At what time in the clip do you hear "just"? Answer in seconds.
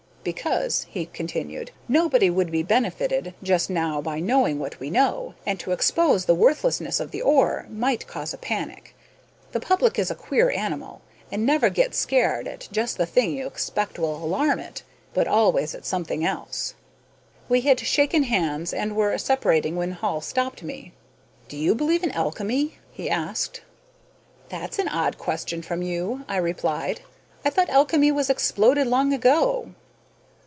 3.41-3.71, 12.71-12.97